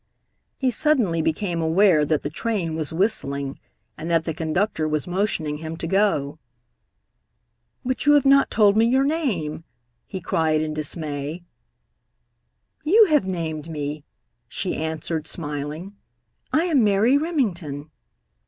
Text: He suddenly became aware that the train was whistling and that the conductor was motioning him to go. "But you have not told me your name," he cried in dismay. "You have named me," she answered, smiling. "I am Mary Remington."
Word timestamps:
He 0.57 0.71
suddenly 0.71 1.21
became 1.21 1.61
aware 1.61 2.03
that 2.05 2.23
the 2.23 2.31
train 2.31 2.73
was 2.75 2.91
whistling 2.91 3.59
and 3.99 4.09
that 4.09 4.23
the 4.23 4.33
conductor 4.33 4.87
was 4.87 5.07
motioning 5.07 5.57
him 5.57 5.77
to 5.77 5.85
go. 5.85 6.39
"But 7.85 8.07
you 8.07 8.13
have 8.13 8.25
not 8.25 8.49
told 8.49 8.75
me 8.75 8.85
your 8.85 9.03
name," 9.03 9.63
he 10.07 10.19
cried 10.19 10.59
in 10.61 10.73
dismay. 10.73 11.43
"You 12.83 13.05
have 13.11 13.27
named 13.27 13.69
me," 13.69 14.03
she 14.47 14.75
answered, 14.75 15.27
smiling. 15.27 15.95
"I 16.51 16.63
am 16.63 16.83
Mary 16.83 17.15
Remington." 17.19 17.91